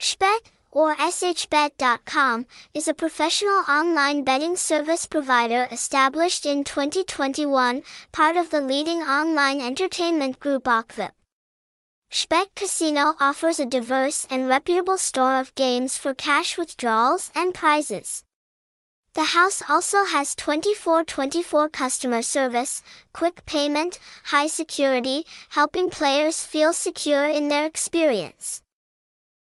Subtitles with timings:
[0.00, 8.48] Shbet, or shbet.com, is a professional online betting service provider established in 2021, part of
[8.48, 11.10] the leading online entertainment group OKVIP.
[12.10, 18.24] Shbet Casino offers a diverse and reputable store of games for cash withdrawals and prizes.
[19.12, 22.82] The house also has 24-24 customer service,
[23.12, 28.62] quick payment, high security, helping players feel secure in their experience.